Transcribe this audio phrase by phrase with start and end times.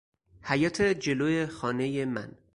[0.41, 2.35] حیاط جلو خانهی من